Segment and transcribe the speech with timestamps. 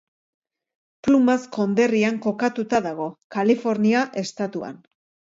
[1.07, 3.05] Plumas konderrian kokatuta dago,
[3.35, 4.81] Kalifornia estatuan.